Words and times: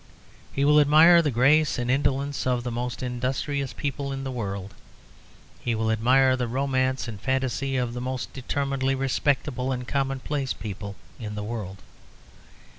He 0.51 0.65
will 0.65 0.79
admire 0.79 1.21
the 1.21 1.29
grace 1.29 1.77
and 1.77 1.91
indolence 1.91 2.47
of 2.47 2.63
the 2.63 2.71
most 2.71 3.03
industrious 3.03 3.71
people 3.71 4.11
in 4.11 4.23
the 4.23 4.31
world. 4.31 4.73
He 5.59 5.75
will 5.75 5.91
admire 5.91 6.35
the 6.35 6.47
romance 6.47 7.07
and 7.07 7.21
fantasy 7.21 7.77
of 7.77 7.93
the 7.93 8.01
most 8.01 8.33
determinedly 8.33 8.95
respectable 8.95 9.71
and 9.71 9.87
commonplace 9.87 10.53
people 10.53 10.95
in 11.19 11.35
the 11.35 11.43
world. 11.43 11.83